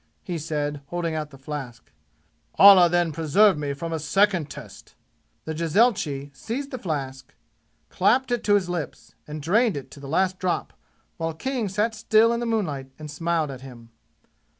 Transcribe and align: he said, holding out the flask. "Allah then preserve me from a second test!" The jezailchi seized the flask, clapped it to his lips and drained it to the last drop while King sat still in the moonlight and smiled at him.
he 0.23 0.35
said, 0.39 0.81
holding 0.87 1.13
out 1.13 1.29
the 1.29 1.37
flask. 1.37 1.91
"Allah 2.55 2.89
then 2.89 3.11
preserve 3.11 3.55
me 3.55 3.73
from 3.73 3.93
a 3.93 3.99
second 3.99 4.49
test!" 4.49 4.95
The 5.45 5.53
jezailchi 5.53 6.35
seized 6.35 6.71
the 6.71 6.79
flask, 6.79 7.35
clapped 7.89 8.31
it 8.31 8.43
to 8.45 8.55
his 8.55 8.67
lips 8.67 9.13
and 9.27 9.43
drained 9.43 9.77
it 9.77 9.91
to 9.91 9.99
the 9.99 10.09
last 10.09 10.39
drop 10.39 10.73
while 11.17 11.35
King 11.35 11.69
sat 11.69 11.93
still 11.93 12.33
in 12.33 12.39
the 12.39 12.47
moonlight 12.47 12.89
and 12.97 13.11
smiled 13.11 13.51
at 13.51 13.61
him. 13.61 13.91